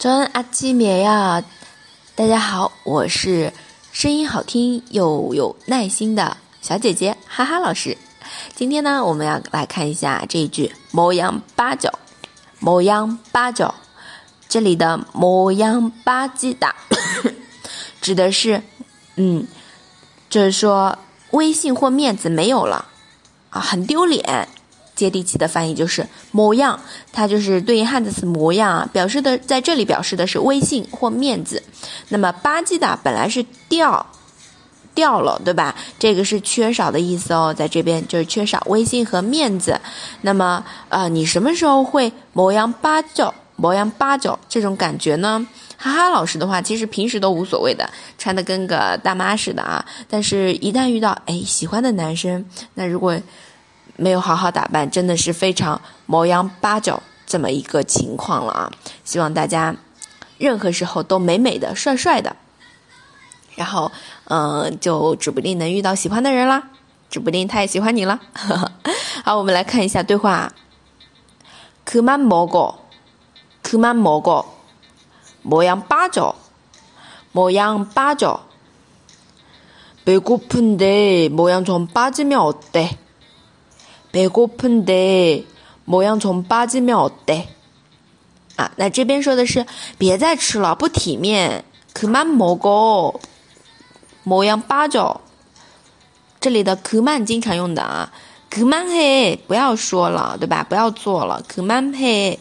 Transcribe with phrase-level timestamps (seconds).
[0.00, 1.44] 真阿基米呀！
[2.14, 3.52] 大家好，我是
[3.92, 7.98] 声音好听又有耐心的小姐姐哈哈老师。
[8.54, 11.98] 今天呢，我们要来看一下这一句“模样八角”，
[12.60, 13.74] 模样八角。
[14.48, 16.74] 这里的“模样八鸡打”
[18.00, 18.62] 指的是，
[19.16, 19.46] 嗯，
[20.30, 20.98] 就是说
[21.32, 22.86] 威信或面子没有了
[23.50, 24.48] 啊，很丢脸。
[25.00, 26.78] 接地气的翻译就是模样，
[27.12, 31.62] 它就是对应汉字词模样啊，表示的在这里表示的是威信或面子。
[32.10, 34.06] 那么吧唧的本来是掉
[34.94, 35.74] 掉了，对吧？
[35.98, 39.80] 这个是缺少的意思哦，在这边就是缺少威信和面子。
[40.22, 45.46] 那么呃，你什么时候会模样八角、模样八角这种感觉呢？
[45.78, 47.88] 哈哈，老师的话其实平时都无所谓的，
[48.18, 49.82] 穿的跟个大妈似的啊。
[50.10, 53.18] 但是，一旦遇到哎喜欢的男生，那如果
[53.97, 58.71] 没有好好打扮，真的是非常模样八角这么一个情况了啊！
[59.03, 59.75] 希望大家
[60.37, 62.35] 任何时候都美美的、帅帅的，
[63.55, 63.91] 然后
[64.25, 66.69] 嗯，就指不定能遇到喜欢的人啦，
[67.09, 68.19] 指不定他也喜欢你了。
[69.23, 70.51] 好，我们来看一下对话。
[71.85, 72.75] 그만먹 어，
[73.63, 74.45] 그만먹 어，
[75.43, 76.35] 模样八角，
[77.31, 78.41] 模样八角。
[80.05, 82.97] 배고픈데모양좀빠지면어때
[84.11, 87.47] 배고픈데모양좀빠지면어 때？
[88.55, 89.65] 啊，那这边说的是
[89.97, 91.65] 别再吃了，不体面。
[91.93, 95.19] 그만먹어모양빠 져。
[96.39, 98.11] 这里的그만经常用的啊，
[98.49, 100.63] 그만 해， 不要说了，对吧？
[100.63, 102.37] 不要做了，그만 해。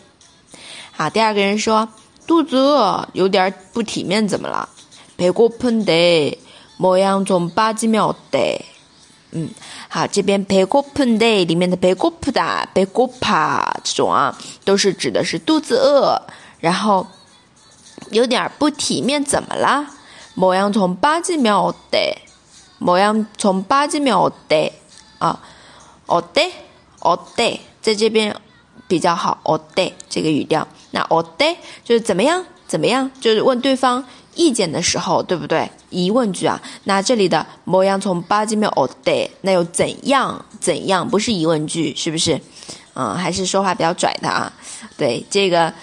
[0.93, 1.89] 好，第二个人说
[2.27, 4.69] 肚子饿，有点不体面，怎么了？
[5.17, 8.65] 배고픈데모양좀빠지면어 때？
[9.33, 9.51] 嗯，
[9.92, 16.22] 好，这边 p e g o punda” 里面的 “peko pda”、p e g o pa” 这种啊，都是指的是肚子饿，
[16.60, 17.08] 然后
[18.12, 19.88] 有点不体面，怎么啦？
[20.36, 22.18] 某样从八 g 秒的，
[22.78, 24.72] 某样从八 g 秒的
[25.18, 25.42] 啊，
[26.06, 26.52] 哦 day
[27.00, 28.36] 哦 day，在这边
[28.88, 32.46] 比较好哦 day 这个语调，那哦 day 就是怎么样？
[32.70, 33.12] 怎么样？
[33.20, 34.06] 就是问对方。
[34.36, 35.70] 意见的时候，对不对？
[35.90, 41.06] 疑问句啊，那这里的模样从八级秒哦得，那又怎样怎样？
[41.06, 42.40] 不是疑问句，是不是？
[42.94, 44.54] 嗯，还是说话比较拽的啊？
[44.96, 45.74] 对，这个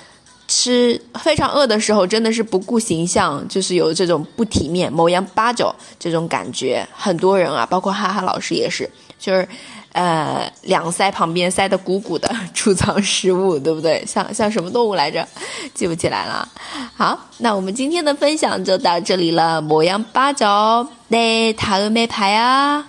[0.55, 6.87] 吃非常饿的时候，真的是不顾形象，就是有这种不体面、模样八角这种感觉。
[6.93, 8.89] 很多人啊，包括哈哈老师也是，
[9.19, 9.47] 就是。
[9.93, 14.01] 呃，两腮旁边塞得鼓鼓的，储藏食物，对不对？
[14.07, 15.27] 像像什么动物来着？
[15.73, 16.47] 记不起来了。
[16.95, 19.61] 好，那我们今天的分享就到这里了。
[19.61, 22.85] 模样八角，네다음에봐요